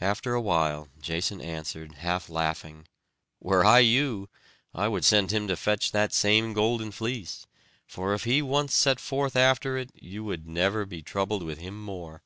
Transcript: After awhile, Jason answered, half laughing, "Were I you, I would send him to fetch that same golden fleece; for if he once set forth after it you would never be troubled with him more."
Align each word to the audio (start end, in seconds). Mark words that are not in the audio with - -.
After 0.00 0.32
awhile, 0.32 0.88
Jason 0.98 1.42
answered, 1.42 1.96
half 1.96 2.30
laughing, 2.30 2.88
"Were 3.38 3.66
I 3.66 3.80
you, 3.80 4.30
I 4.72 4.88
would 4.88 5.04
send 5.04 5.30
him 5.30 5.46
to 5.48 5.56
fetch 5.56 5.92
that 5.92 6.14
same 6.14 6.54
golden 6.54 6.90
fleece; 6.90 7.46
for 7.86 8.14
if 8.14 8.24
he 8.24 8.40
once 8.40 8.74
set 8.74 8.98
forth 8.98 9.36
after 9.36 9.76
it 9.76 9.90
you 9.94 10.24
would 10.24 10.46
never 10.48 10.86
be 10.86 11.02
troubled 11.02 11.42
with 11.42 11.58
him 11.58 11.78
more." 11.78 12.22